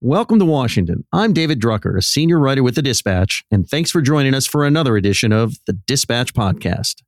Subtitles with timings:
[0.00, 1.04] Welcome to Washington.
[1.12, 4.64] I'm David Drucker, a senior writer with the Dispatch, and thanks for joining us for
[4.64, 7.02] another edition of the Dispatch podcast.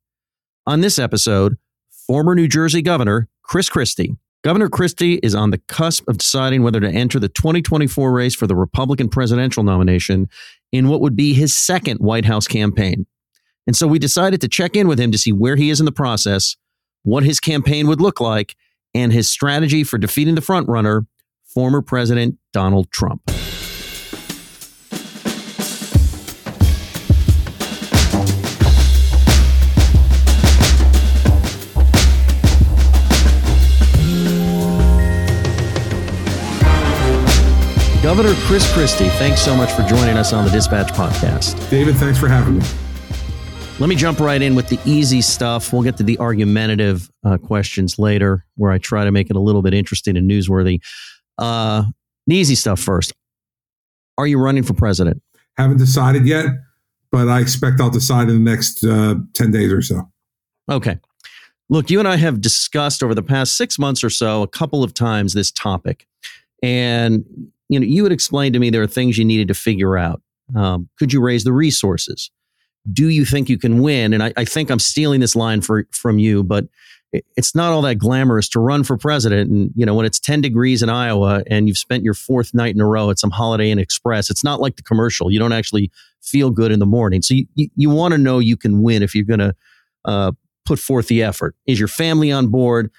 [0.67, 1.57] On this episode,
[1.89, 4.17] former New Jersey Governor Chris Christie.
[4.43, 8.45] Governor Christie is on the cusp of deciding whether to enter the 2024 race for
[8.45, 10.27] the Republican presidential nomination
[10.73, 13.05] in what would be his second White House campaign.
[13.67, 15.85] And so we decided to check in with him to see where he is in
[15.85, 16.57] the process,
[17.03, 18.57] what his campaign would look like,
[18.93, 21.07] and his strategy for defeating the frontrunner,
[21.45, 23.21] former President Donald Trump.
[38.03, 41.69] Governor Chris Christie, thanks so much for joining us on the Dispatch podcast.
[41.69, 42.65] David, thanks for having me.
[43.79, 45.71] Let me jump right in with the easy stuff.
[45.71, 49.39] We'll get to the argumentative uh, questions later, where I try to make it a
[49.39, 50.81] little bit interesting and newsworthy.
[51.37, 51.85] Uh,
[52.27, 53.13] the easy stuff first.
[54.17, 55.21] Are you running for president?
[55.57, 56.47] Haven't decided yet,
[57.11, 60.09] but I expect I'll decide in the next uh, 10 days or so.
[60.69, 60.97] Okay.
[61.69, 64.83] Look, you and I have discussed over the past six months or so a couple
[64.83, 66.05] of times this topic.
[66.61, 67.25] And
[67.69, 70.21] you know, you had explained to me there are things you needed to figure out.
[70.55, 72.29] Um, could you raise the resources?
[72.91, 74.13] Do you think you can win?
[74.13, 76.65] And I, I think I'm stealing this line for, from you, but
[77.13, 79.49] it's not all that glamorous to run for president.
[79.49, 82.73] And, you know, when it's 10 degrees in Iowa and you've spent your fourth night
[82.73, 85.31] in a row at some Holiday Inn Express, it's not like the commercial.
[85.31, 87.21] You don't actually feel good in the morning.
[87.21, 89.55] So you, you, you want to know you can win if you're going to
[90.05, 90.31] uh,
[90.65, 91.55] put forth the effort.
[91.65, 92.91] Is your family on board?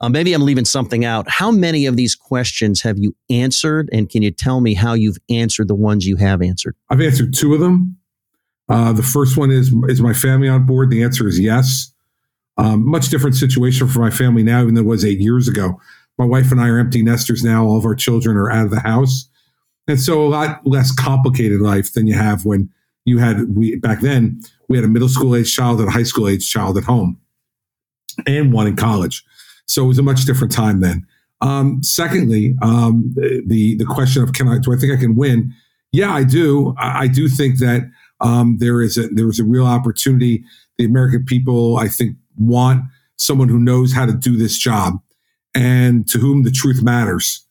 [0.00, 1.28] Uh, maybe I'm leaving something out.
[1.28, 3.90] How many of these questions have you answered?
[3.92, 6.74] And can you tell me how you've answered the ones you have answered?
[6.88, 7.98] I've answered two of them.
[8.68, 10.90] Uh, the first one is Is my family on board?
[10.90, 11.92] The answer is yes.
[12.56, 15.80] Um, much different situation for my family now, though it was eight years ago.
[16.18, 17.64] My wife and I are empty nesters now.
[17.64, 19.28] All of our children are out of the house.
[19.88, 22.68] And so a lot less complicated life than you have when
[23.06, 26.02] you had, we back then, we had a middle school age child and a high
[26.02, 27.18] school age child at home
[28.26, 29.24] and one in college.
[29.66, 31.06] So it was a much different time then.
[31.40, 35.54] Um, secondly, um, the the question of can I do I think I can win?
[35.92, 36.74] Yeah, I do.
[36.78, 37.90] I, I do think that
[38.20, 40.44] um, there is a there is a real opportunity.
[40.76, 42.82] The American people, I think, want
[43.16, 44.94] someone who knows how to do this job
[45.54, 47.46] and to whom the truth matters.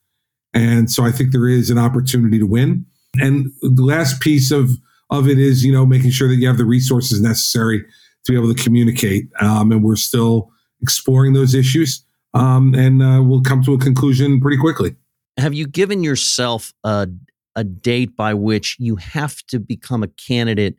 [0.54, 2.86] And so I think there is an opportunity to win.
[3.16, 4.72] And the last piece of
[5.12, 7.84] of it is, you know, making sure that you have the resources necessary
[8.26, 9.28] to be able to communicate.
[9.40, 10.52] Um, and we're still
[10.82, 14.96] exploring those issues um, and uh, we'll come to a conclusion pretty quickly.
[15.38, 17.08] Have you given yourself a,
[17.56, 20.78] a date by which you have to become a candidate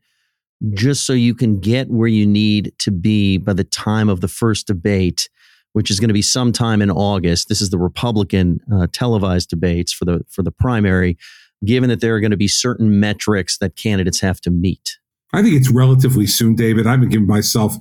[0.75, 4.28] just so you can get where you need to be by the time of the
[4.28, 5.28] first debate,
[5.72, 7.48] which is going to be sometime in August?
[7.48, 11.16] This is the Republican uh, televised debates for the for the primary.
[11.65, 14.99] Given that there are going to be certain metrics that candidates have to meet,
[15.32, 16.87] I think it's relatively soon, David.
[16.87, 17.76] I haven't given myself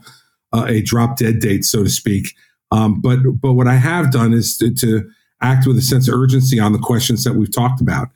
[0.53, 2.35] uh, a drop dead date, so to speak.
[2.71, 5.09] Um, but but what I have done is to, to,
[5.41, 8.09] act with a sense of urgency on the questions that we've talked about.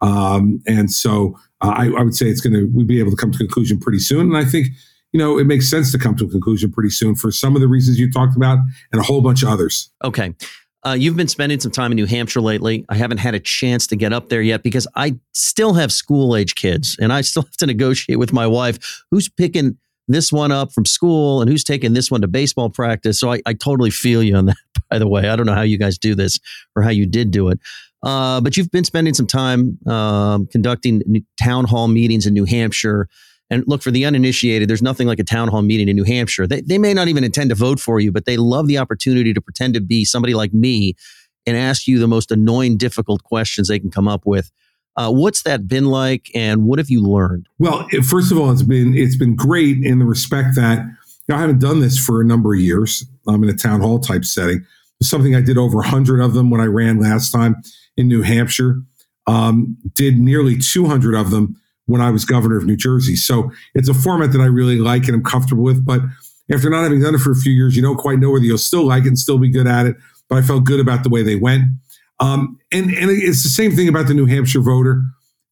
[0.00, 3.16] Um, and so uh, I, I, would say it's going to we'd be able to
[3.16, 4.34] come to a conclusion pretty soon.
[4.34, 4.68] And I think
[5.12, 7.60] you know it makes sense to come to a conclusion pretty soon for some of
[7.60, 8.58] the reasons you talked about
[8.92, 9.90] and a whole bunch of others.
[10.04, 10.34] Okay.
[10.82, 12.86] Uh, you've been spending some time in New Hampshire lately.
[12.88, 16.34] I haven't had a chance to get up there yet because I still have school
[16.34, 19.76] age kids and I still have to negotiate with my wife who's picking
[20.08, 23.20] this one up from school and who's taking this one to baseball practice.
[23.20, 24.56] So I, I totally feel you on that,
[24.90, 25.28] by the way.
[25.28, 26.40] I don't know how you guys do this
[26.74, 27.60] or how you did do it.
[28.02, 31.02] Uh, but you've been spending some time um, conducting
[31.40, 33.08] town hall meetings in New Hampshire.
[33.50, 36.46] And look, for the uninitiated, there's nothing like a town hall meeting in New Hampshire.
[36.46, 39.34] They, they may not even intend to vote for you, but they love the opportunity
[39.34, 40.94] to pretend to be somebody like me
[41.46, 44.50] and ask you the most annoying, difficult questions they can come up with.
[44.96, 47.48] Uh, what's that been like, and what have you learned?
[47.58, 50.94] Well, first of all, it's been it's been great in the respect that you
[51.28, 53.04] know, I haven't done this for a number of years.
[53.26, 54.66] I'm in a town hall type setting.
[55.00, 57.62] It's something I did over hundred of them when I ran last time
[57.96, 58.82] in New Hampshire.
[59.26, 61.56] Um, did nearly 200 of them
[61.86, 63.16] when I was governor of New Jersey.
[63.16, 65.84] So it's a format that I really like and I'm comfortable with.
[65.84, 66.00] But
[66.52, 68.58] after not having done it for a few years, you don't quite know whether you'll
[68.58, 69.96] still like it and still be good at it.
[70.28, 71.64] But I felt good about the way they went.
[72.18, 75.02] Um, and, and it's the same thing about the New Hampshire voter.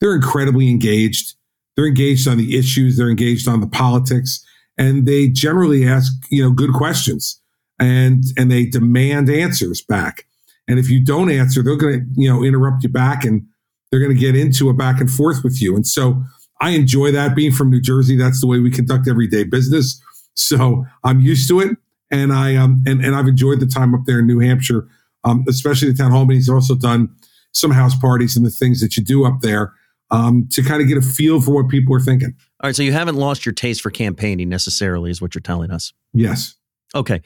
[0.00, 1.34] They're incredibly engaged.
[1.76, 2.96] They're engaged on the issues.
[2.96, 4.44] They're engaged on the politics,
[4.76, 7.40] and they generally ask you know good questions
[7.78, 10.24] and and they demand answers back.
[10.68, 13.46] And if you don't answer, they're going to you know interrupt you back, and
[13.90, 15.74] they're going to get into a back and forth with you.
[15.74, 16.22] And so
[16.60, 17.34] I enjoy that.
[17.34, 20.00] Being from New Jersey, that's the way we conduct everyday business.
[20.34, 21.76] So I'm used to it,
[22.10, 24.86] and I um and and I've enjoyed the time up there in New Hampshire,
[25.24, 26.48] um, especially the town hall meetings.
[26.48, 27.08] I've Also done
[27.52, 29.72] some house parties and the things that you do up there
[30.10, 32.34] um, to kind of get a feel for what people are thinking.
[32.62, 35.70] All right, so you haven't lost your taste for campaigning necessarily, is what you're telling
[35.70, 35.92] us.
[36.12, 36.54] Yes.
[36.94, 37.22] Okay.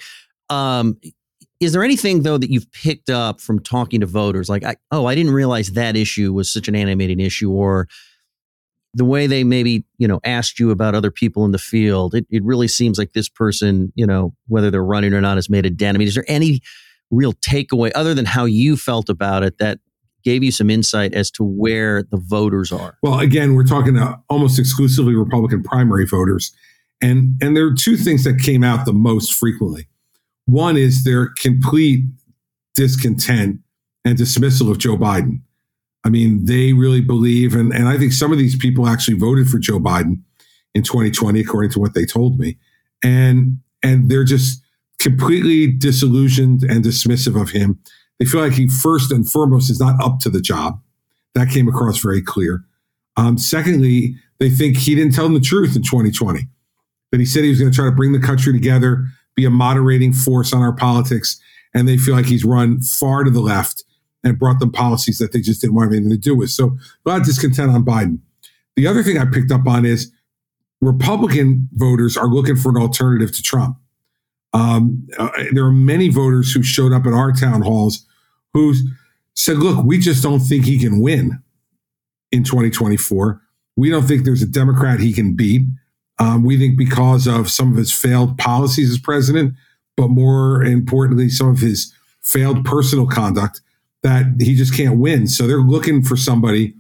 [0.51, 0.99] Um,
[1.63, 5.07] is there anything though that you've picked up from talking to voters, like, I, oh,
[5.07, 7.89] I didn't realize that issue was such an animating issue, or
[8.95, 12.15] the way they maybe you know asked you about other people in the field?
[12.15, 15.49] It, it really seems like this person, you know, whether they're running or not, has
[15.49, 15.97] made a dent.
[15.97, 16.61] I mean, is there any
[17.11, 19.79] real takeaway other than how you felt about it that
[20.25, 22.97] gave you some insight as to where the voters are.
[23.03, 23.99] Well, again, we're talking
[24.29, 26.53] almost exclusively Republican primary voters.
[27.01, 29.89] And, and there are two things that came out the most frequently.
[30.53, 32.05] One is their complete
[32.75, 33.61] discontent
[34.05, 35.41] and dismissal of Joe Biden.
[36.05, 39.49] I mean, they really believe, and, and I think some of these people actually voted
[39.49, 40.21] for Joe Biden
[40.75, 42.59] in 2020, according to what they told me.
[43.03, 44.63] And and they're just
[45.01, 47.81] completely disillusioned and dismissive of him.
[48.19, 50.79] They feel like he first and foremost is not up to the job.
[51.35, 52.63] That came across very clear.
[53.17, 56.47] Um, secondly, they think he didn't tell them the truth in 2020.
[57.11, 59.51] That he said he was going to try to bring the country together, be a
[59.51, 61.41] moderating force on our politics,
[61.75, 63.85] and they feel like he's run far to the left
[64.25, 66.51] and brought them policies that they just didn't want anything to do with.
[66.51, 68.19] So a lot of discontent on Biden.
[68.77, 70.13] The other thing I picked up on is
[70.81, 73.77] Republican voters are looking for an alternative to Trump.
[74.53, 78.07] Um, uh, there are many voters who showed up at our town halls
[78.53, 78.75] who
[79.35, 81.43] said, look, we just don't think he can win
[82.31, 83.41] in 2024.
[83.77, 85.63] We don't think there's a Democrat he can beat.
[86.23, 89.55] Um, we think because of some of his failed policies as president,
[89.97, 91.93] but more importantly, some of his
[92.23, 93.61] failed personal conduct,
[94.03, 95.27] that he just can't win.
[95.27, 96.75] So they're looking for somebody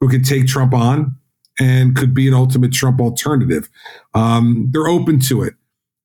[0.00, 1.16] who can take Trump on
[1.58, 3.68] and could be an ultimate Trump alternative.
[4.14, 5.54] Um, they're open to it.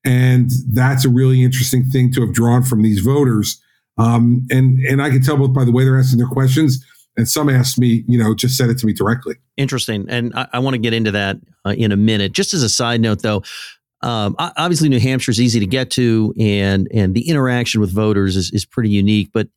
[0.03, 3.61] And that's a really interesting thing to have drawn from these voters
[3.97, 6.85] um, and and I can tell both by the way they're asking their questions.
[7.21, 9.35] And some asked me, you know, just said it to me directly.
[9.57, 12.31] Interesting, and I, I want to get into that uh, in a minute.
[12.31, 13.43] Just as a side note, though,
[14.01, 18.35] um, obviously New Hampshire is easy to get to, and and the interaction with voters
[18.35, 19.29] is is pretty unique.
[19.31, 19.49] But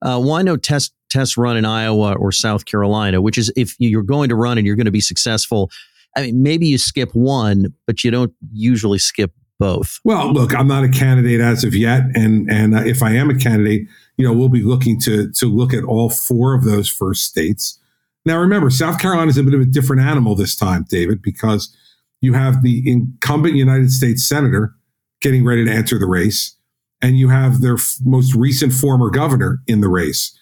[0.00, 3.20] uh, why no test test run in Iowa or South Carolina?
[3.20, 5.70] Which is if you're going to run and you're going to be successful.
[6.16, 10.00] I mean, maybe you skip one, but you don't usually skip both?
[10.04, 13.30] Well, look, I'm not a candidate as of yet, and and uh, if I am
[13.30, 13.86] a candidate,
[14.20, 17.78] you know, we'll be looking to to look at all four of those first states.
[18.26, 21.74] Now, remember, South Carolina is a bit of a different animal this time, David, because
[22.20, 24.74] you have the incumbent United States senator
[25.22, 26.54] getting ready to enter the race,
[27.00, 30.36] and you have their f- most recent former governor in the race.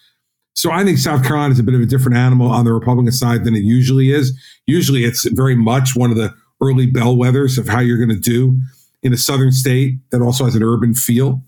[0.55, 3.13] So I think South Carolina is a bit of a different animal on the Republican
[3.13, 4.37] side than it usually is.
[4.67, 8.59] Usually, it's very much one of the early bellwethers of how you're going to do
[9.05, 11.41] in a southern state that also has an urban feel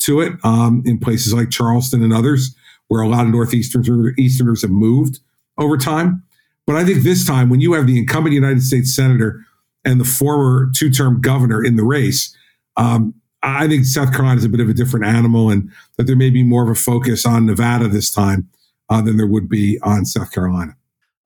[0.00, 2.54] to it um, in places like Charleston and others,
[2.88, 5.20] where a lot of Northeasterners Easterners have moved
[5.58, 6.22] over time.
[6.66, 9.44] But I think this time, when you have the incumbent United States Senator
[9.84, 12.36] and the former two term governor in the race,
[12.76, 16.16] um, I think South Carolina is a bit of a different animal and that there
[16.16, 18.48] may be more of a focus on Nevada this time
[18.88, 20.76] uh, than there would be on South Carolina.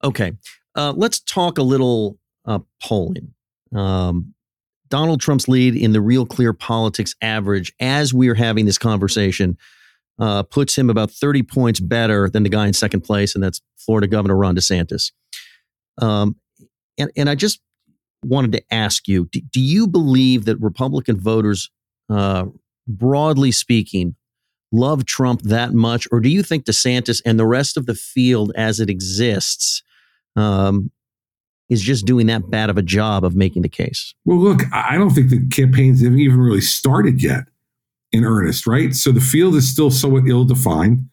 [0.02, 0.32] Okay.
[0.76, 3.32] Uh, let's talk a little uh, polling.
[3.74, 4.33] Um,
[4.94, 9.58] Donald Trump's lead in the Real Clear Politics average as we're having this conversation
[10.20, 13.60] uh, puts him about 30 points better than the guy in second place, and that's
[13.76, 15.10] Florida Governor Ron DeSantis.
[16.00, 16.36] Um,
[16.96, 17.60] and, and I just
[18.24, 21.72] wanted to ask you do, do you believe that Republican voters,
[22.08, 22.44] uh,
[22.86, 24.14] broadly speaking,
[24.70, 28.52] love Trump that much, or do you think DeSantis and the rest of the field
[28.54, 29.82] as it exists
[30.36, 30.92] um,
[31.68, 34.14] is just doing that bad of a job of making the case.
[34.24, 37.44] Well, look, I don't think the campaigns have even really started yet
[38.12, 38.94] in earnest, right?
[38.94, 41.08] So the field is still somewhat ill defined.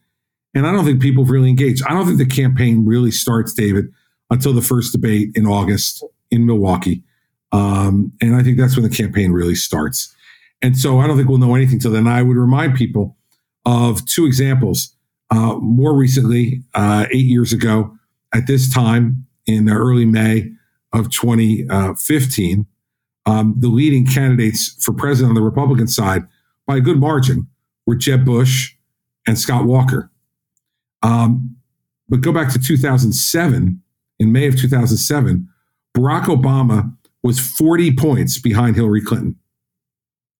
[0.54, 1.82] And I don't think people have really engaged.
[1.86, 3.86] I don't think the campaign really starts, David,
[4.30, 7.02] until the first debate in August in Milwaukee.
[7.52, 10.14] Um, and I think that's when the campaign really starts.
[10.60, 12.06] And so I don't think we'll know anything till then.
[12.06, 13.16] I would remind people
[13.64, 14.94] of two examples.
[15.30, 17.96] Uh, more recently, uh, eight years ago,
[18.34, 20.52] at this time, in early May
[20.92, 22.66] of 2015,
[23.24, 26.22] um, the leading candidates for president on the Republican side
[26.66, 27.46] by a good margin
[27.86, 28.74] were Jeb Bush
[29.26, 30.10] and Scott Walker.
[31.02, 31.56] Um,
[32.08, 33.82] but go back to 2007.
[34.18, 35.48] In May of 2007,
[35.96, 39.36] Barack Obama was 40 points behind Hillary Clinton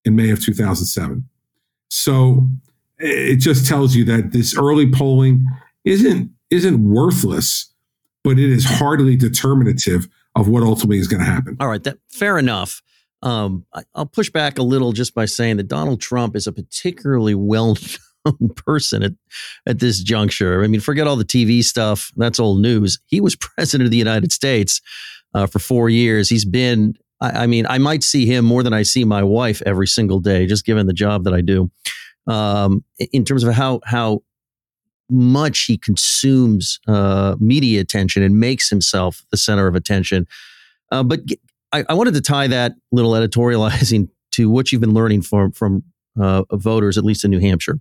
[0.04, 1.28] in May of 2007.
[1.88, 2.48] So
[2.98, 5.44] it just tells you that this early polling
[5.84, 7.71] isn't isn't worthless,
[8.24, 11.56] but it is hardly determinative of what ultimately is going to happen.
[11.60, 12.82] All right, that fair enough.
[13.22, 16.52] Um, I, will push back a little just by saying that Donald Trump is a
[16.52, 17.76] particularly well
[18.24, 19.12] known person at,
[19.66, 20.64] at this juncture.
[20.64, 22.10] I mean, forget all the TV stuff.
[22.16, 22.98] That's old news.
[23.06, 24.80] He was president of the United States
[25.34, 26.28] uh, for four years.
[26.28, 29.62] He's been, I, I, mean, I might see him more than I see my wife
[29.64, 31.70] every single day, just given the job that I do.
[32.26, 34.22] Um, in terms of how, how
[35.10, 40.26] much he consumes uh, media attention and makes himself the center of attention.
[40.90, 41.20] Uh, but
[41.72, 45.84] I, I, wanted to tie that little editorializing to what you've been learning from from
[46.20, 47.78] uh, voters, at least in New Hampshire.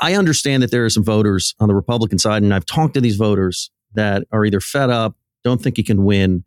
[0.00, 3.00] I understand that there are some voters on the Republican side, and I've talked to
[3.00, 6.44] these voters that are either fed up, don't think he can win,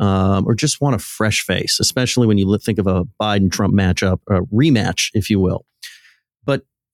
[0.00, 3.74] um, or just want a fresh face, especially when you think of a Biden Trump
[3.74, 5.64] matchup, a rematch, if you will.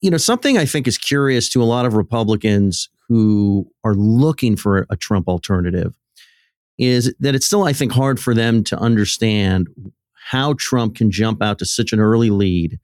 [0.04, 4.54] You know, something I think is curious to a lot of Republicans who are looking
[4.54, 5.98] for a Trump alternative
[6.76, 9.68] is that it's still, I think, hard for them to understand
[10.12, 12.78] how Trump can jump out to such an early lead.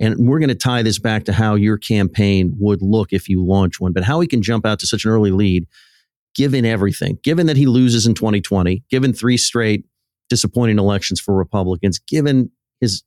[0.00, 3.46] And we're going to tie this back to how your campaign would look if you
[3.46, 5.68] launch one, but how he can jump out to such an early lead,
[6.34, 9.84] given everything, given that he loses in 2020, given three straight
[10.28, 12.50] disappointing elections for Republicans, given
[12.84, 13.04] his,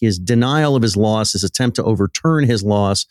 [0.00, 3.06] his denial of his loss, his attempt to overturn his loss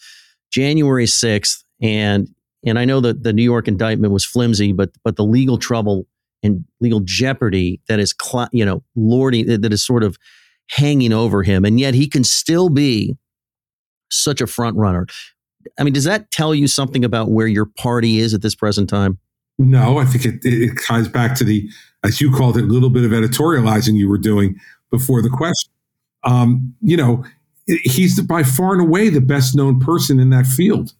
[0.51, 1.63] January 6th.
[1.81, 2.29] And,
[2.65, 6.07] and I know that the New York indictment was flimsy, but, but the legal trouble
[6.43, 8.13] and legal jeopardy that is,
[8.51, 10.17] you know, lording, that is sort of
[10.69, 13.17] hanging over him, and yet he can still be
[14.11, 15.07] such a front runner.
[15.77, 18.89] I mean, does that tell you something about where your party is at this present
[18.89, 19.19] time?
[19.57, 21.69] No, I think it, it ties back to the,
[22.03, 24.55] as you called it, a little bit of editorializing you were doing
[24.89, 25.71] before the question.
[26.23, 27.23] Um, you know,
[27.65, 30.93] he's by far and away the best known person in that field,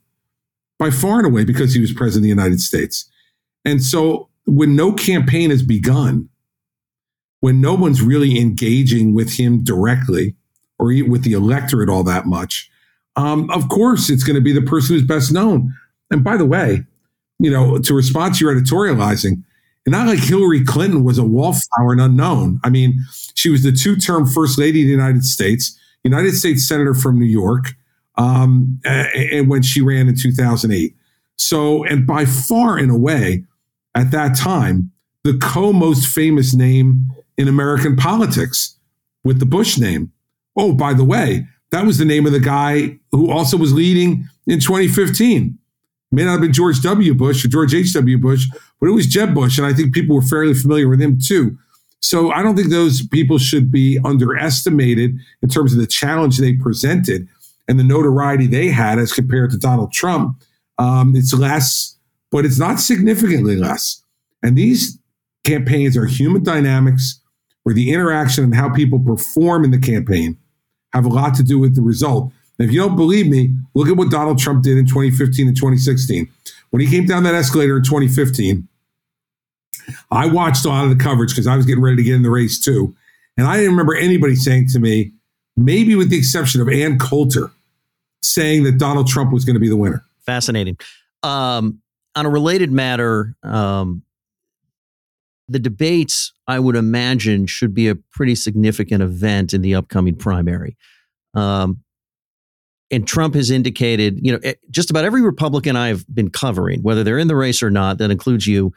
[0.78, 3.10] by far and away, because he was president of the United States.
[3.66, 6.30] And so when no campaign has begun,
[7.42, 10.36] when no one's really engaging with him directly
[10.78, 12.70] or with the electorate all that much,
[13.16, 15.74] um, of course it's going to be the person who's best known.
[16.12, 16.86] And by the way,
[17.40, 19.44] you know, to respond to your editorializing,
[19.88, 22.60] not like Hillary Clinton was a wallflower and unknown.
[22.64, 23.00] I mean,
[23.34, 27.26] she was the two-term first lady of the United States, United States senator from New
[27.26, 27.74] York,
[28.18, 30.96] um, and when she ran in 2008.
[31.38, 33.46] So, and by far in a way,
[33.96, 34.92] at that time,
[35.24, 37.06] the co-most famous name
[37.38, 38.78] in American politics
[39.24, 40.12] with the Bush name.
[40.56, 44.28] Oh, by the way, that was the name of the guy who also was leading
[44.48, 45.58] in 2015.
[46.12, 47.13] May not have been George W.
[47.13, 48.18] Bush or George H.W.
[48.18, 48.48] Bush,
[48.80, 49.58] but it was Jeb Bush.
[49.58, 51.58] And I think people were fairly familiar with him too.
[52.01, 56.54] So I don't think those people should be underestimated in terms of the challenge they
[56.54, 57.28] presented
[57.68, 60.42] and the notoriety they had as compared to Donald Trump.
[60.78, 61.98] Um, it's less,
[62.32, 64.01] but it's not significantly less.
[64.42, 64.98] And these
[65.44, 67.22] campaigns are human dynamics
[67.63, 70.38] where the interaction and how people perform in the campaign
[70.94, 72.32] have a lot to do with the result.
[72.60, 76.30] If you don't believe me, look at what Donald Trump did in 2015 and 2016.
[76.72, 78.68] When he came down that escalator in 2015,
[80.12, 82.22] I watched a lot of the coverage because I was getting ready to get in
[82.22, 82.96] the race too.
[83.38, 85.13] And I didn't remember anybody saying to me,
[85.56, 87.50] maybe with the exception of Ann Coulter,
[88.22, 90.04] saying that Donald Trump was going to be the winner.
[90.25, 90.78] Fascinating.
[91.24, 91.82] Um,
[92.16, 94.04] on a related matter, um,
[95.48, 100.78] the debates, I would imagine, should be a pretty significant event in the upcoming primary.
[101.34, 101.82] Um,
[102.91, 107.03] and Trump has indicated, you know, eh, just about every Republican I've been covering, whether
[107.03, 108.74] they're in the race or not, that includes you,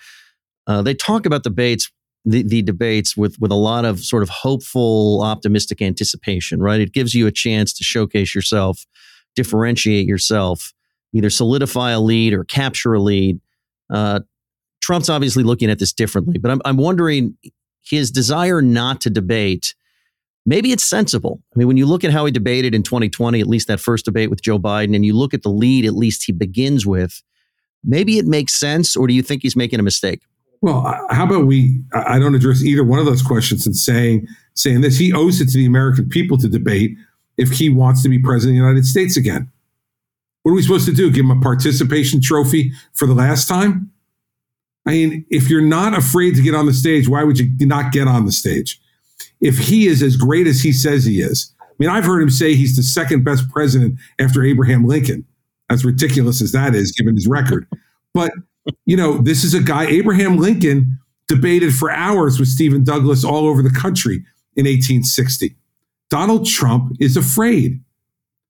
[0.66, 1.90] uh, they talk about debates,
[2.25, 6.61] the, the debates with with a lot of sort of hopeful, optimistic anticipation.
[6.61, 6.81] Right?
[6.81, 8.87] It gives you a chance to showcase yourself,
[9.35, 10.73] differentiate yourself,
[11.12, 13.40] either solidify a lead or capture a lead.
[13.90, 14.21] Uh,
[14.81, 17.37] Trump's obviously looking at this differently, but I'm, I'm wondering
[17.83, 19.75] his desire not to debate.
[20.45, 21.41] Maybe it's sensible.
[21.55, 24.05] I mean, when you look at how he debated in 2020, at least that first
[24.05, 27.23] debate with Joe Biden, and you look at the lead, at least he begins with,
[27.85, 30.23] maybe it makes sense, or do you think he's making a mistake?
[30.61, 31.83] Well, how about we?
[31.93, 34.97] I don't address either one of those questions and saying saying this.
[34.97, 36.97] He owes it to the American people to debate
[37.37, 39.51] if he wants to be president of the United States again.
[40.43, 41.11] What are we supposed to do?
[41.11, 43.91] Give him a participation trophy for the last time?
[44.87, 47.93] I mean, if you're not afraid to get on the stage, why would you not
[47.93, 48.81] get on the stage?
[49.43, 52.31] If he is as great as he says he is, I mean, I've heard him
[52.31, 55.27] say he's the second best president after Abraham Lincoln,
[55.69, 57.67] as ridiculous as that is, given his record.
[58.15, 58.33] But
[58.87, 63.47] you know, this is a guy, Abraham Lincoln debated for hours with Stephen Douglas all
[63.47, 64.17] over the country
[64.57, 65.57] in 1860.
[66.11, 67.83] Donald Trump is afraid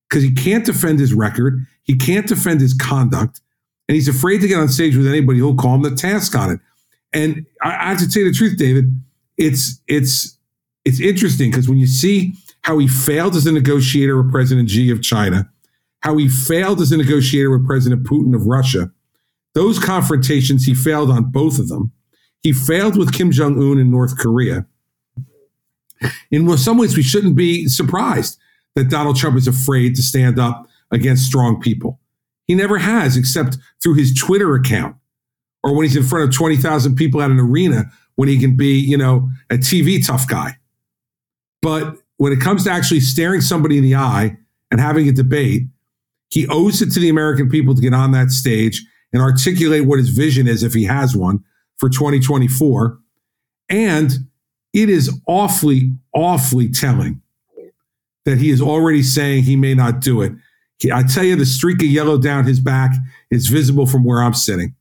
[0.08, 3.40] because he can't defend his record, he can't defend his conduct,
[3.88, 6.50] and he's afraid to get on stage with anybody who'll call him the task on
[6.50, 6.60] it.
[7.12, 8.92] And I, I have to tell you the truth, David,
[9.38, 10.36] it's it's
[10.84, 14.90] it's interesting because when you see how he failed as a negotiator with President Xi
[14.90, 15.50] of China,
[16.00, 18.90] how he failed as a negotiator with President Putin of Russia,
[19.54, 21.92] those confrontations, he failed on both of them.
[22.42, 24.66] He failed with Kim Jong un in North Korea.
[26.30, 28.38] In some ways, we shouldn't be surprised
[28.74, 32.00] that Donald Trump is afraid to stand up against strong people.
[32.46, 34.96] He never has, except through his Twitter account
[35.62, 37.84] or when he's in front of 20,000 people at an arena
[38.16, 40.56] when he can be, you know, a TV tough guy.
[41.62, 44.36] But when it comes to actually staring somebody in the eye
[44.70, 45.62] and having a debate,
[46.28, 49.98] he owes it to the American people to get on that stage and articulate what
[49.98, 51.44] his vision is if he has one
[51.76, 52.98] for 2024.
[53.68, 54.10] And
[54.72, 57.22] it is awfully, awfully telling
[58.24, 60.32] that he is already saying he may not do it.
[60.92, 62.92] I tell you, the streak of yellow down his back
[63.30, 64.74] is visible from where I'm sitting.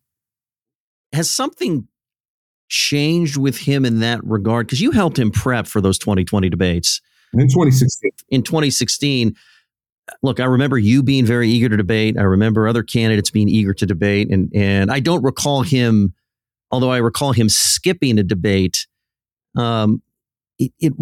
[1.13, 1.87] Has something
[2.71, 4.65] changed with him in that regard?
[4.65, 7.01] Because you helped him prep for those 2020 debates.
[7.33, 8.11] In 2016.
[8.29, 9.35] In 2016.
[10.23, 12.17] Look, I remember you being very eager to debate.
[12.17, 14.29] I remember other candidates being eager to debate.
[14.31, 16.13] And, and I don't recall him,
[16.71, 18.87] although I recall him skipping a debate.
[19.55, 20.01] Um,
[20.57, 20.93] it, it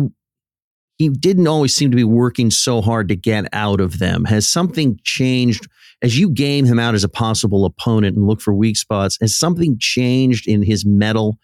[0.98, 4.26] he didn't always seem to be working so hard to get out of them.
[4.26, 5.68] Has something changed
[6.02, 9.18] as you game him out as a possible opponent and look for weak spots?
[9.22, 11.40] Has something changed in his mettle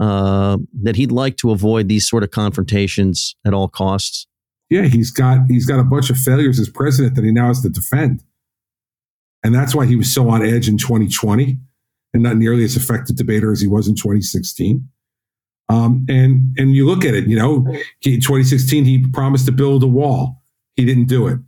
[0.00, 4.26] uh, that he'd like to avoid these sort of confrontations at all costs?
[4.68, 7.60] Yeah, he's got he's got a bunch of failures as president that he now has
[7.62, 8.24] to defend,
[9.44, 11.58] and that's why he was so on edge in 2020
[12.12, 14.88] and not nearly as effective debater as he was in 2016.
[15.68, 17.66] Um, and and you look at it, you know,
[18.00, 20.42] he, in 2016 he promised to build a wall.
[20.76, 21.38] He didn't do it.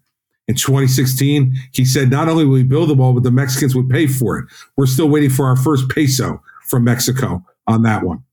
[0.49, 3.89] In 2016, he said not only will we build the wall, but the Mexicans would
[3.89, 4.47] pay for it.
[4.77, 8.25] We're still waiting for our first peso from Mexico on that one,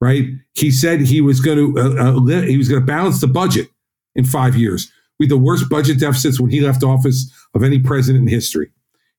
[0.00, 0.24] right?
[0.54, 3.68] He said he was going to uh, uh, he was going to balance the budget
[4.14, 4.90] in five years.
[5.18, 8.70] We had the worst budget deficits when he left office of any president in history.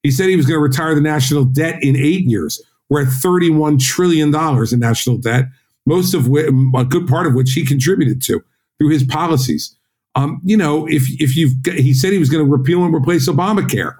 [0.03, 2.61] He said he was going to retire the national debt in eight years.
[2.89, 5.45] We're at 31 trillion dollars in national debt
[5.85, 8.43] most of which, a good part of which he contributed to
[8.77, 9.75] through his policies.
[10.15, 13.27] Um, you know, if if you've he said he was going to repeal and replace
[13.27, 13.95] Obamacare,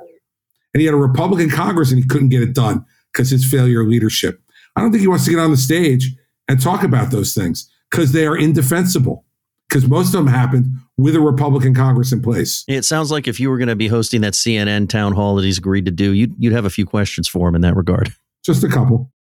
[0.73, 3.81] and he had a Republican Congress and he couldn't get it done because his failure
[3.81, 4.41] of leadership.
[4.75, 6.13] I don't think he wants to get on the stage
[6.47, 9.25] and talk about those things because they are indefensible.
[9.69, 12.65] Because most of them happened with a Republican Congress in place.
[12.67, 15.45] It sounds like if you were going to be hosting that CNN town hall that
[15.45, 18.13] he's agreed to do, you'd, you'd have a few questions for him in that regard.
[18.43, 19.11] Just a couple.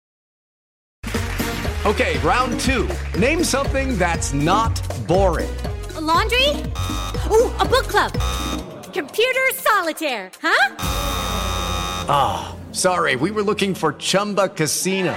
[1.87, 2.89] Okay, round two.
[3.19, 5.49] Name something that's not boring.
[5.97, 6.49] A laundry?
[7.31, 8.13] Ooh, a book club.
[8.93, 10.77] Computer solitaire, huh?
[12.13, 15.17] Ah, oh, sorry, we were looking for Chumba Casino.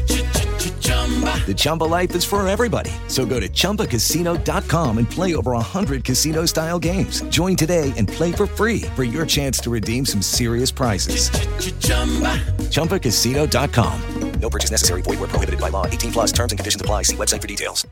[1.45, 2.91] The Chumba life is for everybody.
[3.07, 7.21] So go to ChumbaCasino.com and play over 100 casino style games.
[7.23, 11.29] Join today and play for free for your chance to redeem some serious prizes.
[12.69, 14.01] ChumbaCasino.com.
[14.39, 15.01] No purchase necessary.
[15.01, 15.85] Void where prohibited by law.
[15.85, 17.03] 18 plus terms and conditions apply.
[17.03, 17.85] See website for details.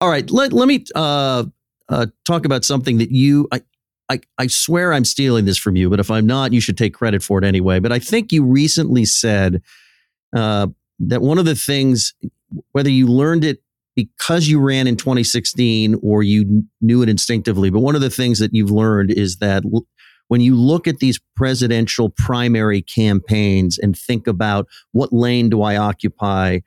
[0.00, 1.44] All right, let, let me uh,
[1.88, 3.62] uh, talk about something that you, I,
[4.08, 6.92] I, I swear I'm stealing this from you, but if I'm not, you should take
[6.92, 7.78] credit for it anyway.
[7.78, 9.62] But I think you recently said
[10.34, 10.66] uh,
[10.98, 12.14] that one of the things,
[12.72, 13.62] whether you learned it
[13.94, 18.38] because you ran in 2016 or you knew it instinctively, but one of the things
[18.38, 19.64] that you've learned is that
[20.28, 25.76] when you look at these presidential primary campaigns and think about what lane do I
[25.76, 26.60] occupy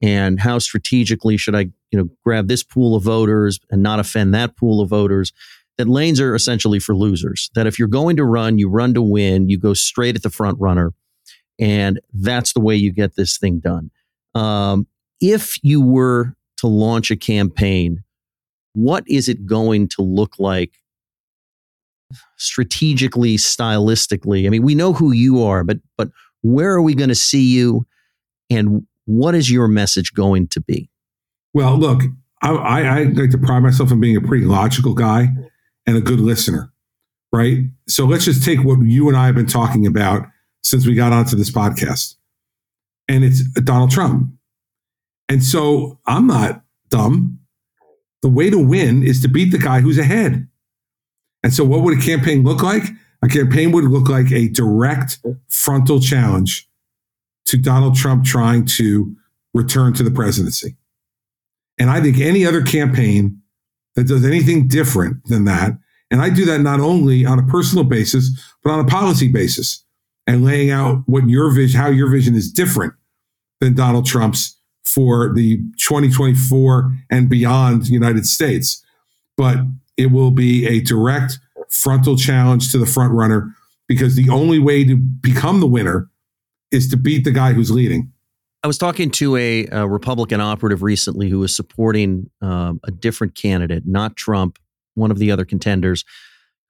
[0.00, 4.32] and how strategically should I, you know, grab this pool of voters and not offend
[4.34, 5.32] that pool of voters,
[5.76, 7.50] that lanes are essentially for losers.
[7.54, 10.30] That if you're going to run, you run to win, you go straight at the
[10.30, 10.92] front runner,
[11.60, 13.90] and that's the way you get this thing done.
[14.34, 14.86] Um,
[15.20, 18.02] if you were to launch a campaign,
[18.72, 20.72] what is it going to look like
[22.38, 24.46] strategically, stylistically?
[24.46, 26.08] I mean, we know who you are, but but
[26.42, 27.86] where are we going to see you,
[28.48, 30.88] and what is your message going to be?
[31.52, 32.02] Well, look,
[32.42, 35.28] I, I, I like to pride myself on being a pretty logical guy
[35.86, 36.72] and a good listener,
[37.32, 37.64] right?
[37.88, 40.26] So let's just take what you and I have been talking about
[40.62, 42.16] since we got onto this podcast,
[43.08, 44.32] and it's Donald Trump.
[45.28, 47.38] And so I'm not dumb.
[48.22, 50.48] The way to win is to beat the guy who's ahead.
[51.42, 52.82] And so, what would a campaign look like?
[53.22, 55.18] A campaign would look like a direct
[55.48, 56.68] frontal challenge
[57.46, 59.14] to Donald Trump trying to
[59.54, 60.76] return to the presidency.
[61.78, 63.40] And I think any other campaign
[63.94, 65.72] that does anything different than that,
[66.10, 68.30] and I do that not only on a personal basis,
[68.62, 69.84] but on a policy basis,
[70.26, 72.94] and laying out what your vision, how your vision is different
[73.60, 78.84] than Donald Trump's for the 2024 and beyond United States.
[79.36, 79.58] But
[79.96, 81.38] it will be a direct
[81.70, 83.54] frontal challenge to the front runner
[83.86, 86.08] because the only way to become the winner
[86.70, 88.12] is to beat the guy who's leading.
[88.62, 93.34] I was talking to a, a Republican operative recently who was supporting um, a different
[93.34, 94.58] candidate, not Trump,
[94.94, 96.04] one of the other contenders,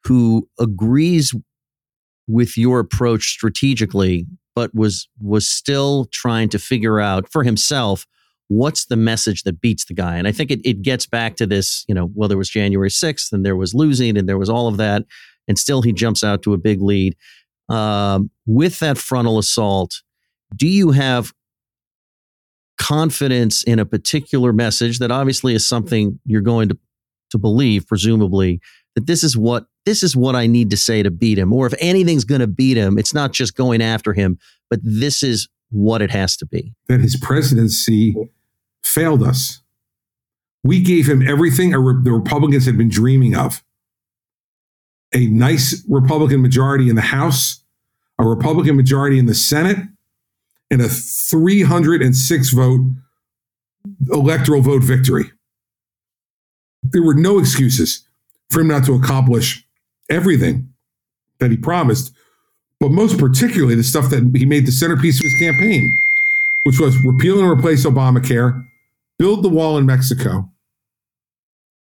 [0.05, 1.35] who agrees
[2.31, 8.07] with your approach strategically, but was was still trying to figure out for himself
[8.49, 10.17] what's the message that beats the guy.
[10.17, 12.91] And I think it, it gets back to this, you know, well, there was January
[12.91, 15.05] 6th and there was losing and there was all of that.
[15.47, 17.17] And still he jumps out to a big lead.
[17.69, 20.03] Um, with that frontal assault,
[20.57, 21.33] do you have
[22.77, 26.79] confidence in a particular message that obviously is something you're going to,
[27.31, 28.61] to believe, presumably,
[28.95, 31.53] that this is what this is what I need to say to beat him.
[31.53, 35.23] Or if anything's going to beat him, it's not just going after him, but this
[35.23, 36.75] is what it has to be.
[36.89, 38.15] That his presidency
[38.85, 39.63] failed us.
[40.63, 43.65] We gave him everything re- the Republicans had been dreaming of
[45.15, 47.65] a nice Republican majority in the House,
[48.19, 49.79] a Republican majority in the Senate,
[50.71, 52.81] and a 306 vote
[54.11, 55.33] electoral vote victory.
[56.83, 58.07] There were no excuses
[58.51, 59.65] for him not to accomplish
[60.09, 60.73] everything
[61.39, 62.13] that he promised,
[62.79, 65.99] but most particularly the stuff that he made the centerpiece of his campaign,
[66.65, 68.67] which was repeal and replace Obamacare,
[69.19, 70.49] build the wall in Mexico,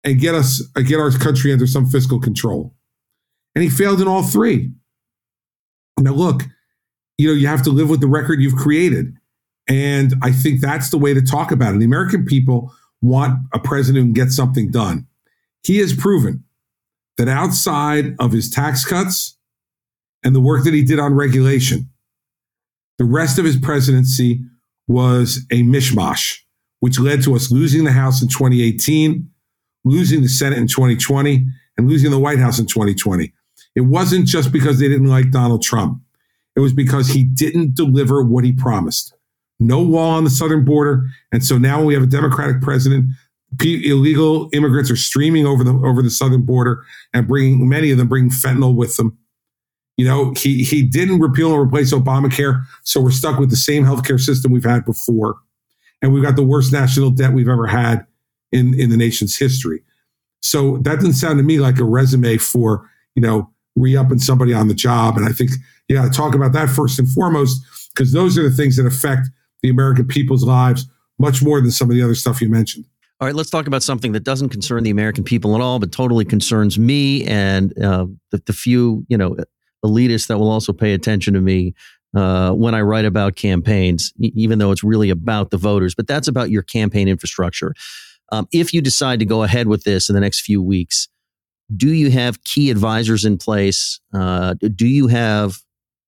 [0.05, 2.73] and get us uh, get our country under some fiscal control.
[3.55, 4.73] And he failed in all three.
[5.99, 6.43] Now look,
[7.19, 9.15] you know, you have to live with the record you've created.
[9.69, 11.79] And I think that's the way to talk about it.
[11.79, 15.07] The American people want a president who can get something done.
[15.63, 16.45] He has proven
[17.19, 19.37] that outside of his tax cuts
[20.25, 21.91] and the work that he did on regulation,
[22.97, 24.41] the rest of his presidency
[24.87, 26.39] was a mishmash,
[26.81, 29.29] which led to us losing the House in 2018,
[29.85, 33.33] losing the Senate in 2020, and losing the White House in 2020.
[33.75, 36.01] It wasn't just because they didn't like Donald Trump.
[36.57, 39.15] It was because he didn't deliver what he promised.
[39.61, 41.05] No wall on the southern border.
[41.33, 43.11] And so now we have a Democratic president.
[43.61, 48.09] Illegal immigrants are streaming over the over the southern border and bringing many of them
[48.09, 49.17] bringing fentanyl with them.
[49.97, 53.85] You know, he he didn't repeal and replace Obamacare, so we're stuck with the same
[53.85, 55.37] healthcare system we've had before,
[56.03, 58.07] and we've got the worst national debt we've ever had
[58.53, 59.83] in in the nation's history.
[60.41, 64.69] So that doesn't sound to me like a resume for you know re-upping somebody on
[64.69, 65.17] the job.
[65.17, 65.51] And I think
[65.89, 67.61] you got to talk about that first and foremost,
[67.95, 69.29] because those are the things that affect
[69.63, 70.87] the American people's lives
[71.19, 72.85] much more than some of the other stuff you mentioned.
[73.21, 75.91] All right, let's talk about something that doesn't concern the American people at all, but
[75.91, 79.37] totally concerns me and uh, the, the few, you know,
[79.85, 81.75] elitists that will also pay attention to me.
[82.17, 86.29] uh, when I write about campaigns, even though it's really about the voters, but that's
[86.29, 87.75] about your campaign infrastructure.
[88.33, 91.09] Um, if you decide to go ahead with this in the next few weeks,
[91.77, 94.01] do you have key advisors in place?
[94.15, 95.59] Uh, do you have,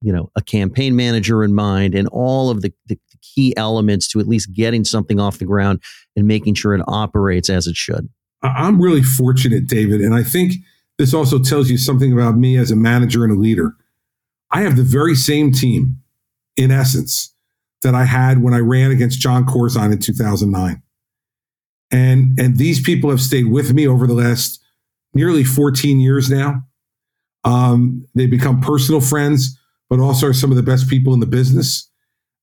[0.01, 4.21] you know, a campaign manager in mind and all of the, the key elements to
[4.21, 5.83] at least getting something off the ground
[6.17, 8.09] and making sure it operates as it should?
[8.43, 10.55] I'm really fortunate, David, and I think
[10.99, 13.75] this also tells you something about me as a manager and a leader.
[14.51, 15.97] I have the very same team,
[16.57, 17.35] in essence,
[17.83, 20.83] that I had when I ran against John Corzine in 2009.
[21.91, 24.63] And, and these people have stayed with me over the last
[25.15, 26.63] nearly 14 years now.
[27.45, 31.27] Um, they become personal friends, but also are some of the best people in the
[31.27, 31.90] business.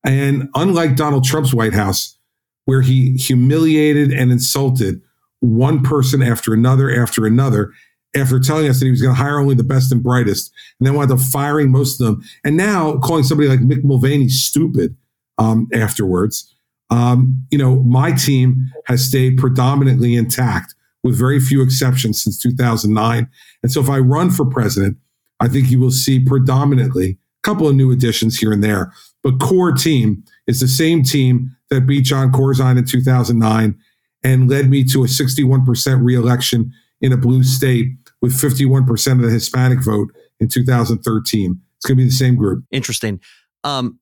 [0.08, 2.16] And unlike Donald Trump's White House,
[2.64, 5.02] where he humiliated and insulted
[5.40, 7.72] one person after another after another,
[8.16, 10.86] after telling us that he was going to hire only the best and brightest, and
[10.86, 14.96] then wound up firing most of them, and now calling somebody like Mick Mulvaney stupid
[15.36, 16.54] um, afterwards.
[16.88, 23.28] Um, you know, my team has stayed predominantly intact with very few exceptions since 2009.
[23.62, 24.96] And so if I run for president,
[25.38, 28.90] I think you will see predominantly a couple of new additions here and there.
[29.22, 33.78] But core team is the same team that beat John Corzine in 2009
[34.24, 37.88] and led me to a 61% reelection in a blue state
[38.20, 41.60] with 51% of the Hispanic vote in 2013.
[41.76, 42.64] It's going to be the same group.
[42.70, 43.20] Interesting.
[43.64, 44.00] Um,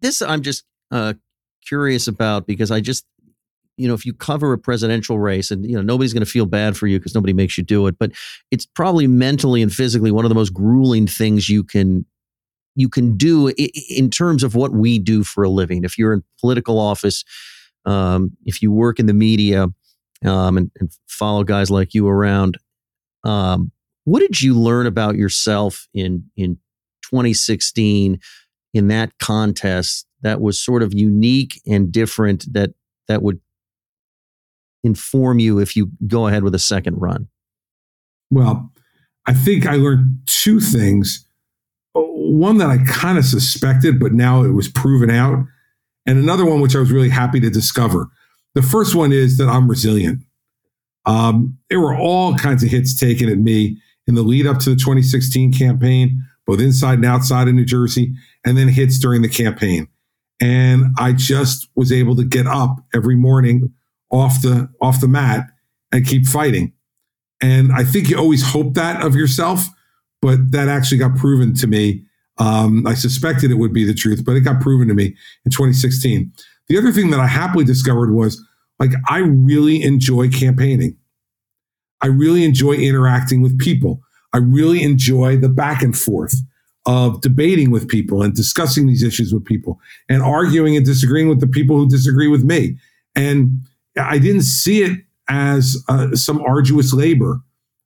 [0.00, 1.14] this I'm just uh,
[1.66, 3.04] curious about because I just,
[3.76, 6.46] you know, if you cover a presidential race and, you know, nobody's going to feel
[6.46, 8.12] bad for you because nobody makes you do it, but
[8.50, 12.06] it's probably mentally and physically one of the most grueling things you can
[12.76, 15.82] you can do in terms of what we do for a living.
[15.82, 17.24] If you're in political office,
[17.84, 19.68] um, if you work in the media
[20.24, 22.58] um, and, and, follow guys like you around,
[23.24, 23.72] um,
[24.04, 26.58] what did you learn about yourself in in
[27.02, 28.20] 2016
[28.74, 32.70] in that contest that was sort of unique and different that
[33.08, 33.40] that would
[34.84, 37.28] inform you if you go ahead with a second run?
[38.30, 38.72] Well,
[39.26, 41.25] I think I learned two things
[42.02, 45.44] one that I kind of suspected, but now it was proven out,
[46.06, 48.08] and another one which I was really happy to discover.
[48.54, 50.22] The first one is that I'm resilient.
[51.04, 54.70] Um, there were all kinds of hits taken at me in the lead up to
[54.70, 59.28] the 2016 campaign, both inside and outside of New Jersey, and then hits during the
[59.28, 59.88] campaign.
[60.40, 63.72] And I just was able to get up every morning
[64.10, 65.46] off the off the mat
[65.92, 66.72] and keep fighting.
[67.42, 69.66] And I think you always hope that of yourself,
[70.26, 72.02] but that actually got proven to me.
[72.38, 75.52] Um, I suspected it would be the truth, but it got proven to me in
[75.52, 76.32] 2016.
[76.66, 78.44] The other thing that I happily discovered was
[78.80, 80.96] like, I really enjoy campaigning.
[82.02, 84.00] I really enjoy interacting with people.
[84.32, 86.34] I really enjoy the back and forth
[86.86, 91.38] of debating with people and discussing these issues with people and arguing and disagreeing with
[91.38, 92.76] the people who disagree with me.
[93.14, 93.60] And
[93.96, 97.38] I didn't see it as uh, some arduous labor.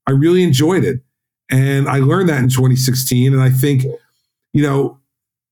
[0.06, 1.02] I really enjoyed it.
[1.50, 3.32] And I learned that in 2016.
[3.32, 3.84] And I think,
[4.52, 4.98] you know,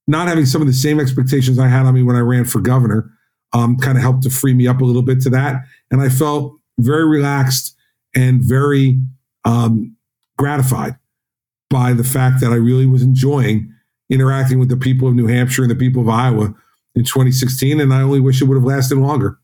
[0.07, 2.61] not having some of the same expectations I had on me when I ran for
[2.61, 3.11] governor
[3.53, 5.63] um, kind of helped to free me up a little bit to that.
[5.91, 7.77] And I felt very relaxed
[8.15, 8.99] and very
[9.45, 9.97] um,
[10.37, 10.97] gratified
[11.71, 13.73] by the fact that I really was enjoying
[14.11, 16.55] interacting with the people of New Hampshire and the people of Iowa
[16.95, 17.81] in 2016.
[17.81, 19.39] And I only wish it would have lasted longer.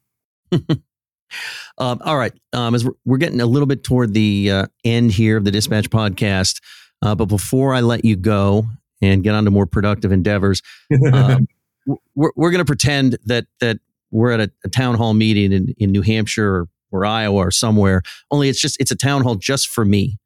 [1.78, 2.32] Um, all right.
[2.52, 5.50] Um, as we're, we're, getting a little bit toward the uh, end here of the
[5.50, 6.60] Dispatch podcast,
[7.02, 8.66] uh, but before I let you go
[9.02, 10.62] and get on to more productive endeavors,
[11.12, 11.48] um,
[12.14, 13.78] we're, we're going to pretend that that
[14.10, 17.50] we're at a, a, town hall meeting in, in New Hampshire or, or, Iowa or
[17.50, 18.02] somewhere.
[18.30, 20.18] Only it's just it's a town hall just for me.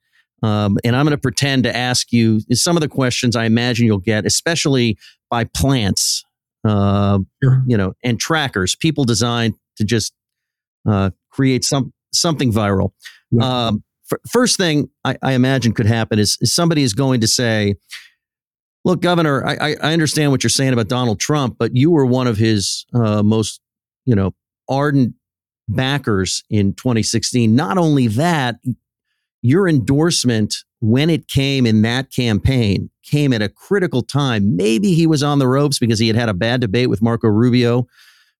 [0.42, 3.87] Um, and I'm going to pretend to ask you some of the questions I imagine
[3.87, 4.98] you'll get, especially
[5.30, 6.24] by plants,
[6.64, 7.64] uh, sure.
[7.66, 10.12] you know, and trackers, people designed to just
[10.86, 12.92] uh, create some something viral.
[13.30, 13.66] Yeah.
[13.66, 17.28] Um, f- first thing I, I, imagine could happen is, is, somebody is going to
[17.28, 17.76] say,
[18.84, 22.26] "Look, Governor, I, I, understand what you're saying about Donald Trump, but you were one
[22.26, 23.60] of his uh, most,
[24.04, 24.34] you know,
[24.68, 25.14] ardent
[25.68, 27.54] backers in 2016.
[27.54, 28.56] Not only that,
[29.42, 34.56] your endorsement when it came in that campaign came at a critical time.
[34.56, 37.28] Maybe he was on the ropes because he had had a bad debate with Marco
[37.28, 37.86] Rubio,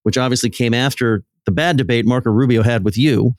[0.03, 3.35] which obviously came after the bad debate Marco Rubio had with you.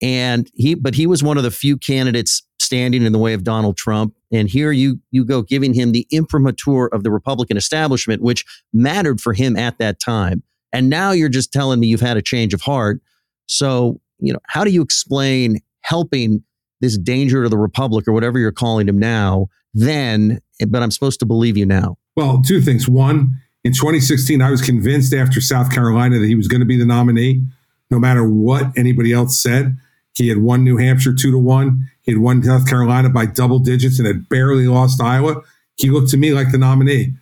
[0.00, 3.44] And he, but he was one of the few candidates standing in the way of
[3.44, 4.14] Donald Trump.
[4.32, 9.20] And here you you go giving him the imprimatur of the Republican establishment, which mattered
[9.20, 10.42] for him at that time.
[10.72, 13.02] And now you're just telling me you've had a change of heart.
[13.46, 16.42] So, you know, how do you explain helping
[16.80, 21.20] this danger to the Republic or whatever you're calling him now then but I'm supposed
[21.20, 21.98] to believe you now?
[22.16, 22.88] Well, two things.
[22.88, 26.78] One, in 2016, I was convinced after South Carolina that he was going to be
[26.78, 27.42] the nominee,
[27.90, 29.78] no matter what anybody else said.
[30.14, 31.88] He had won New Hampshire two to one.
[32.02, 35.42] He had won South Carolina by double digits and had barely lost Iowa.
[35.76, 37.14] He looked to me like the nominee.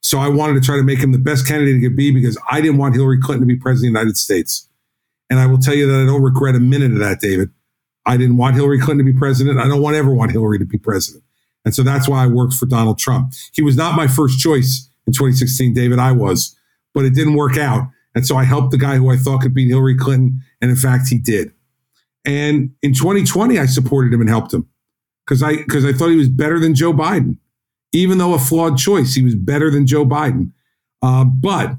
[0.00, 2.38] So I wanted to try to make him the best candidate he could be because
[2.50, 4.66] I didn't want Hillary Clinton to be president of the United States.
[5.28, 7.50] And I will tell you that I don't regret a minute of that, David.
[8.06, 9.60] I didn't want Hillary Clinton to be president.
[9.60, 11.22] I don't want ever want Hillary to be president.
[11.64, 13.34] And so that's why I worked for Donald Trump.
[13.52, 15.98] He was not my first choice in 2016, David.
[15.98, 16.56] I was,
[16.94, 17.88] but it didn't work out.
[18.14, 20.40] And so I helped the guy who I thought could beat Hillary Clinton.
[20.60, 21.52] And in fact, he did.
[22.24, 24.68] And in 2020, I supported him and helped him
[25.24, 27.36] because I because I thought he was better than Joe Biden,
[27.92, 29.14] even though a flawed choice.
[29.14, 30.52] He was better than Joe Biden.
[31.02, 31.76] Uh, but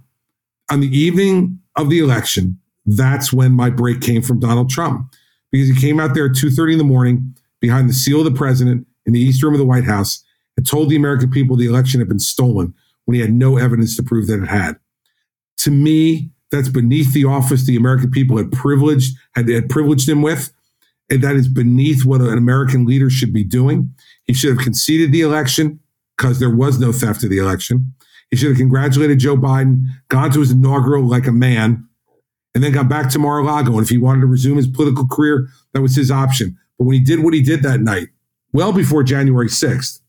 [0.69, 5.13] on the evening of the election, that's when my break came from Donald Trump
[5.51, 8.37] because he came out there at 2:30 in the morning behind the seal of the
[8.37, 10.23] president in the East Room of the White House
[10.57, 12.73] and told the American people the election had been stolen
[13.11, 14.79] when he had no evidence to prove that it had.
[15.57, 20.21] To me, that's beneath the office the American people had privileged had, had privileged him
[20.21, 20.53] with,
[21.09, 23.93] and that is beneath what an American leader should be doing.
[24.23, 25.81] He should have conceded the election
[26.15, 27.93] because there was no theft of the election.
[28.29, 31.85] He should have congratulated Joe Biden, gone to his inaugural like a man,
[32.55, 33.73] and then got back to Mar-a-Lago.
[33.73, 36.57] And if he wanted to resume his political career, that was his option.
[36.77, 38.07] But when he did what he did that night,
[38.53, 39.99] well before January 6th,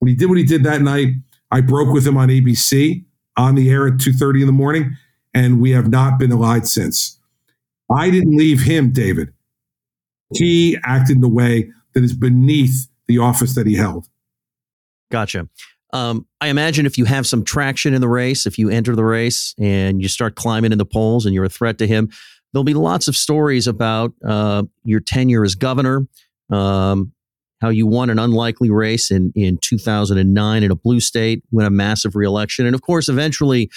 [0.00, 1.14] when he did what he did that night,
[1.50, 3.04] I broke with him on ABC
[3.36, 4.96] on the air at 2.30 in the morning,
[5.32, 7.18] and we have not been allied since.
[7.90, 9.32] I didn't leave him, David.
[10.34, 14.08] He acted in a way that is beneath the office that he held.
[15.10, 15.48] Gotcha.
[15.92, 19.04] Um, I imagine if you have some traction in the race, if you enter the
[19.04, 22.10] race and you start climbing in the polls and you're a threat to him,
[22.52, 26.06] there'll be lots of stories about uh, your tenure as governor,
[26.50, 27.12] um,
[27.64, 31.70] how you won an unlikely race in, in 2009 in a blue state, win a
[31.70, 32.66] massive reelection.
[32.66, 33.70] And of course, eventually,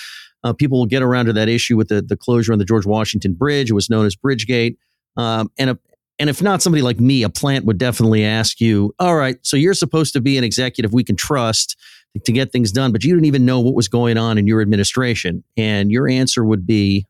[0.44, 2.86] uh, people will get around to that issue with the, the closure on the George
[2.86, 3.72] Washington Bridge.
[3.72, 4.76] It was known as Bridgegate.
[5.16, 5.80] Um, and a,
[6.20, 9.56] and if not somebody like me, a plant would definitely ask you, all right, so
[9.56, 11.80] you're supposed to be an executive we can trust
[12.26, 14.62] to get things done, but you didn't even know what was going on in your
[14.62, 15.46] administration.
[15.56, 17.06] And your answer would be?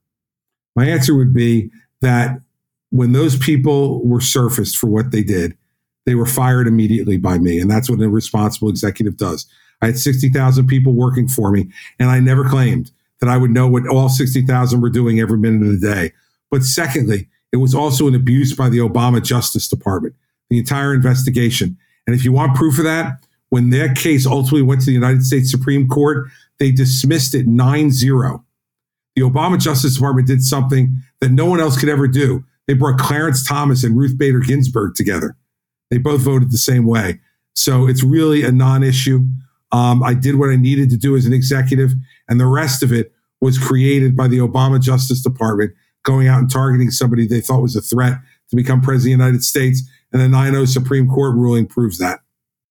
[0.75, 2.41] My answer would be that
[2.91, 5.57] when those people were surfaced for what they did,
[6.07, 7.59] they were fired immediately by me.
[7.59, 9.45] And that's what a responsible executive does.
[9.81, 11.67] I had 60,000 people working for me,
[11.99, 15.67] and I never claimed that I would know what all 60,000 were doing every minute
[15.67, 16.13] of the day.
[16.49, 20.15] But secondly, it was also an abuse by the Obama Justice Department,
[20.49, 21.77] the entire investigation.
[22.07, 25.23] And if you want proof of that, when that case ultimately went to the United
[25.23, 28.45] States Supreme Court, they dismissed it 9 0.
[29.17, 32.45] The Obama Justice Department did something that no one else could ever do.
[32.65, 35.35] They brought Clarence Thomas and Ruth Bader Ginsburg together.
[35.89, 37.19] They both voted the same way.
[37.53, 39.25] So it's really a non issue.
[39.71, 41.91] Um, I did what I needed to do as an executive,
[42.29, 45.73] and the rest of it was created by the Obama Justice Department
[46.03, 48.17] going out and targeting somebody they thought was a threat
[48.49, 49.83] to become president of the United States.
[50.13, 52.21] And the 9 0 Supreme Court ruling proves that.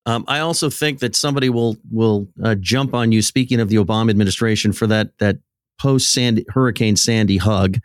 [0.07, 3.21] Um, I also think that somebody will will uh, jump on you.
[3.23, 5.39] Speaking of the Obama administration, for that that
[5.79, 7.79] post Sandy Hurricane Sandy hug,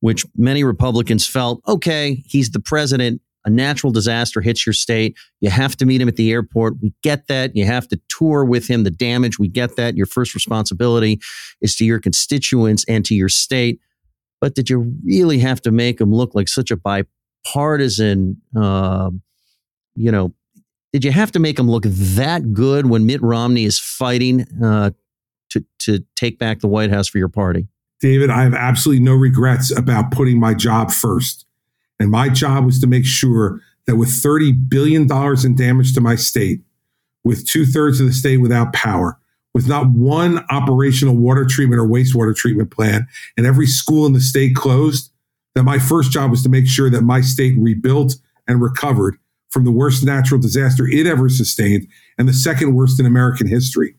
[0.00, 3.20] which many Republicans felt okay, he's the president.
[3.44, 5.16] A natural disaster hits your state.
[5.40, 6.80] You have to meet him at the airport.
[6.80, 7.54] We get that.
[7.54, 9.38] You have to tour with him the damage.
[9.38, 9.96] We get that.
[9.96, 11.20] Your first responsibility
[11.60, 13.80] is to your constituents and to your state.
[14.40, 19.10] But did you really have to make him look like such a bipartisan, uh,
[19.94, 20.34] you know,
[20.92, 24.90] did you have to make him look that good when Mitt Romney is fighting uh,
[25.50, 27.66] to to take back the White House for your party?
[28.00, 31.46] David, I have absolutely no regrets about putting my job first.
[31.98, 35.02] And my job was to make sure that with $30 billion
[35.44, 36.60] in damage to my state,
[37.22, 39.18] with two thirds of the state without power,
[39.54, 43.04] with not one operational water treatment or wastewater treatment plant,
[43.36, 45.10] and every school in the state closed,
[45.54, 49.16] that my first job was to make sure that my state rebuilt and recovered
[49.50, 51.86] from the worst natural disaster it ever sustained
[52.18, 53.94] and the second worst in American history.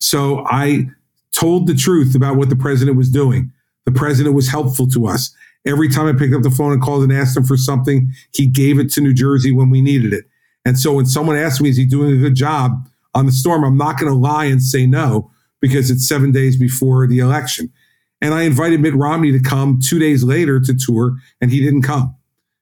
[0.00, 0.90] So I
[1.32, 3.50] told the truth about what the president was doing.
[3.86, 5.34] The president was helpful to us.
[5.66, 8.46] Every time I picked up the phone and called and asked him for something, he
[8.46, 10.24] gave it to New Jersey when we needed it.
[10.64, 12.72] And so when someone asked me, is he doing a good job
[13.14, 13.64] on the storm?
[13.64, 15.30] I'm not going to lie and say no
[15.60, 17.72] because it's seven days before the election.
[18.20, 21.82] And I invited Mitt Romney to come two days later to tour, and he didn't
[21.82, 22.14] come.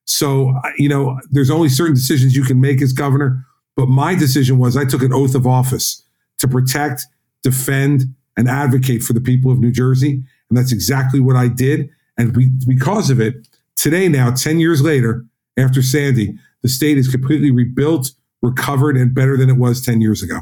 [0.05, 3.44] So, you know, there's only certain decisions you can make as governor.
[3.74, 6.03] But my decision was I took an oath of office
[6.38, 7.07] to protect,
[7.42, 8.05] defend,
[8.36, 10.22] and advocate for the people of New Jersey.
[10.49, 11.90] And that's exactly what I did.
[12.18, 15.24] And we, because of it, today, now, 10 years later,
[15.58, 18.10] after Sandy, the state is completely rebuilt,
[18.42, 20.40] recovered, and better than it was 10 years ago.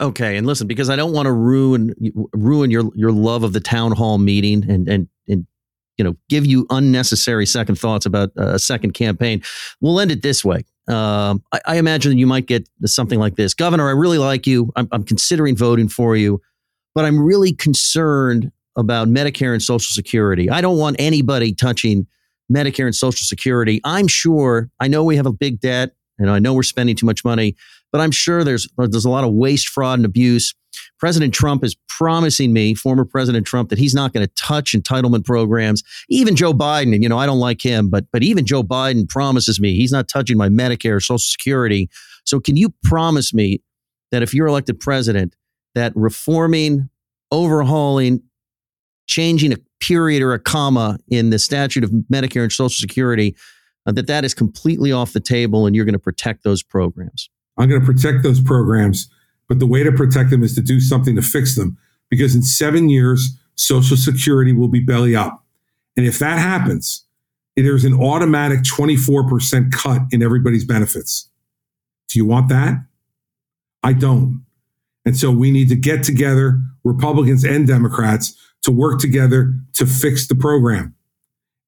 [0.00, 1.94] Okay, and listen, because I don't want to ruin
[2.34, 5.46] ruin your your love of the town hall meeting and and and
[5.96, 9.42] you know give you unnecessary second thoughts about a second campaign.
[9.80, 10.64] We'll end it this way.
[10.88, 13.88] Um, I, I, imagine you might get something like this, Governor.
[13.88, 14.70] I really like you.
[14.76, 16.40] I'm, I'm considering voting for you,
[16.94, 20.50] but I'm really concerned about Medicare and Social Security.
[20.50, 22.06] I don't want anybody touching
[22.52, 23.80] Medicare and Social Security.
[23.84, 24.70] I'm sure.
[24.80, 27.56] I know we have a big debt, and I know we're spending too much money
[27.96, 30.54] but I'm sure there's there's a lot of waste, fraud, and abuse.
[30.98, 35.24] President Trump is promising me, former President Trump, that he's not going to touch entitlement
[35.24, 35.82] programs.
[36.10, 39.08] Even Joe Biden, and you know I don't like him, but but even Joe Biden
[39.08, 41.88] promises me he's not touching my Medicare, Social Security.
[42.24, 43.62] So can you promise me
[44.10, 45.34] that if you're elected president,
[45.74, 46.90] that reforming,
[47.30, 48.22] overhauling,
[49.06, 53.36] changing a period or a comma in the statute of Medicare and Social Security,
[53.86, 57.30] uh, that that is completely off the table, and you're going to protect those programs?
[57.58, 59.08] I'm going to protect those programs,
[59.48, 61.78] but the way to protect them is to do something to fix them.
[62.10, 65.42] Because in seven years, Social Security will be belly up.
[65.96, 67.04] And if that happens,
[67.56, 71.28] there's an automatic 24% cut in everybody's benefits.
[72.08, 72.84] Do you want that?
[73.82, 74.44] I don't.
[75.04, 78.36] And so we need to get together, Republicans and Democrats,
[78.66, 80.92] to work together to fix the program.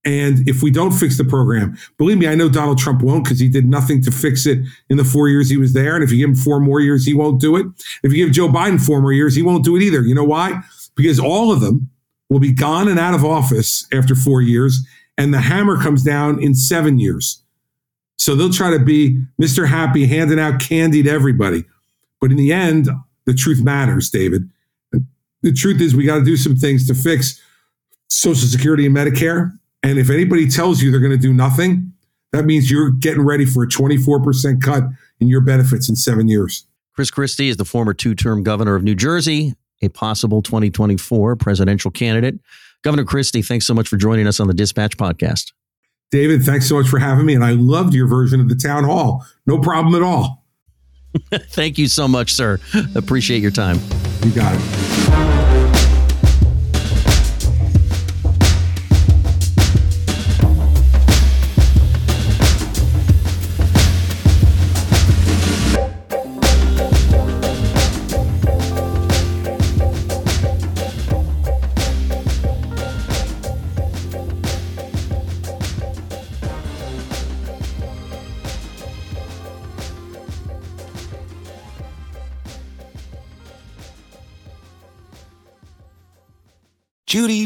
[0.05, 3.39] And if we don't fix the program, believe me, I know Donald Trump won't because
[3.39, 4.59] he did nothing to fix it
[4.91, 5.95] in the four years he was there.
[5.95, 7.67] And if you give him four more years, he won't do it.
[8.03, 10.03] If you give Joe Biden four more years, he won't do it either.
[10.03, 10.61] You know why?
[10.97, 11.89] Because all of them
[12.29, 14.85] will be gone and out of office after four years,
[15.17, 17.43] and the hammer comes down in seven years.
[18.17, 19.69] So they'll try to be Mr.
[19.69, 21.65] Happy, handing out candy to everybody.
[22.21, 22.89] But in the end,
[23.25, 24.51] the truth matters, David.
[25.43, 27.41] The truth is, we got to do some things to fix
[28.09, 31.93] Social Security and Medicare and if anybody tells you they're going to do nothing,
[32.33, 34.85] that means you're getting ready for a 24% cut
[35.21, 36.67] in your benefits in seven years.
[36.95, 41.91] Chris Christie is the former two term governor of New Jersey, a possible 2024 presidential
[41.91, 42.39] candidate.
[42.83, 45.53] Governor Christie, thanks so much for joining us on the Dispatch podcast.
[46.11, 47.35] David, thanks so much for having me.
[47.35, 49.25] And I loved your version of the town hall.
[49.47, 50.45] No problem at all.
[51.51, 52.59] Thank you so much, sir.
[52.95, 53.79] Appreciate your time.
[54.23, 54.88] You got it.